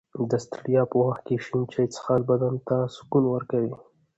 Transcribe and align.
د 0.29 0.31
ستړیا 0.45 0.81
په 0.91 0.95
وخت 1.03 1.21
کې 1.27 1.35
د 1.37 1.41
شین 1.45 1.63
چای 1.71 1.87
څښل 1.93 2.21
بدن 2.29 2.55
ته 2.67 2.77
سکون 2.95 3.23
ورکوي. 3.29 3.75